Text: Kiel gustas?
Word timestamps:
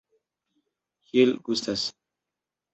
Kiel 1.11 1.37
gustas? 1.51 1.87